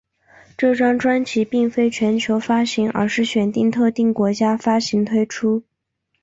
[0.57, 5.61] 这张专辑并非全球发行而是选定特定国家发行推出。